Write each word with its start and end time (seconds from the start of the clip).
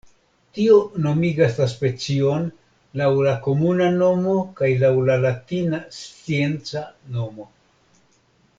Tio 0.57 0.77
nomigas 1.07 1.59
la 1.63 1.67
specion 1.73 2.47
laŭ 3.01 3.09
la 3.27 3.35
komuna 3.49 3.91
nomo 3.99 4.33
kaj 4.61 4.71
laŭ 4.85 4.91
la 5.11 5.19
latina 5.27 5.83
scienca 5.99 6.83
nomo. 7.19 7.47